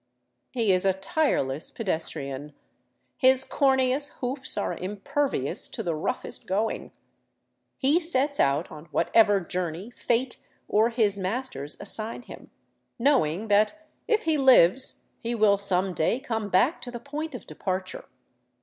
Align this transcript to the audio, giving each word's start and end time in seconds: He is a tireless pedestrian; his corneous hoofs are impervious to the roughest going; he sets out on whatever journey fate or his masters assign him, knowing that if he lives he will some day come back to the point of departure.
He 0.49 0.71
is 0.71 0.83
a 0.83 0.93
tireless 0.93 1.69
pedestrian; 1.69 2.55
his 3.17 3.43
corneous 3.43 4.09
hoofs 4.13 4.57
are 4.57 4.75
impervious 4.75 5.67
to 5.69 5.83
the 5.83 5.93
roughest 5.93 6.47
going; 6.47 6.91
he 7.77 7.99
sets 7.99 8.39
out 8.39 8.71
on 8.71 8.85
whatever 8.85 9.41
journey 9.41 9.91
fate 9.91 10.39
or 10.67 10.89
his 10.89 11.19
masters 11.19 11.77
assign 11.79 12.23
him, 12.23 12.49
knowing 12.97 13.47
that 13.49 13.85
if 14.07 14.23
he 14.23 14.39
lives 14.39 15.05
he 15.19 15.35
will 15.35 15.59
some 15.59 15.93
day 15.93 16.19
come 16.19 16.49
back 16.49 16.81
to 16.81 16.89
the 16.89 16.99
point 16.99 17.35
of 17.35 17.45
departure. 17.45 18.05